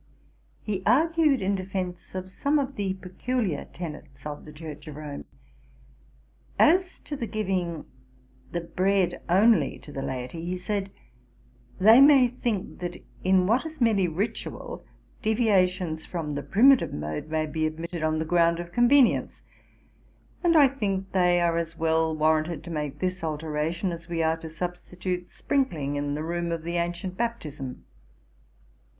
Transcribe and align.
He 0.63 0.81
argued 0.83 1.43
in 1.43 1.53
defence 1.53 2.15
of 2.15 2.31
some 2.31 2.57
of 2.57 2.75
the 2.75 2.95
peculiar 2.95 3.65
tenets 3.65 4.25
of 4.25 4.45
the 4.45 4.51
Church 4.51 4.87
of 4.87 4.95
Rome. 4.95 5.25
As 6.57 6.97
to 7.01 7.15
the 7.15 7.27
giving 7.27 7.85
the 8.51 8.61
bread 8.61 9.21
only 9.29 9.77
to 9.77 9.91
the 9.91 10.01
laity, 10.01 10.43
he 10.43 10.57
said, 10.57 10.89
'They 11.79 12.01
may 12.01 12.27
think, 12.27 12.79
that 12.79 12.97
in 13.23 13.45
what 13.45 13.63
is 13.63 13.79
merely 13.79 14.07
ritual, 14.07 14.83
deviations 15.21 16.03
from 16.03 16.33
the 16.33 16.41
primitive 16.41 16.95
mode 16.95 17.29
may 17.29 17.45
be 17.45 17.67
admitted 17.67 18.01
on 18.01 18.17
the 18.17 18.25
ground 18.25 18.59
of 18.59 18.71
convenience, 18.71 19.43
and 20.43 20.57
I 20.57 20.67
think 20.67 21.11
they 21.11 21.39
are 21.39 21.57
as 21.59 21.77
well 21.77 22.15
warranted 22.15 22.63
to 22.63 22.71
make 22.71 22.97
this 22.97 23.23
alteration, 23.23 23.91
as 23.91 24.09
we 24.09 24.23
are 24.23 24.37
to 24.37 24.49
substitute 24.49 25.29
sprinkling 25.31 25.95
in 25.95 26.15
the 26.15 26.23
room 26.23 26.51
of 26.51 26.63
the 26.63 26.77
ancient 26.77 27.17
baptism.' 27.17 27.83